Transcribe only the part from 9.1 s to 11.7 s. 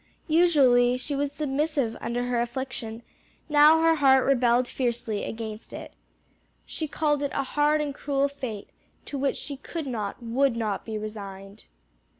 which she could not, would not be resigned.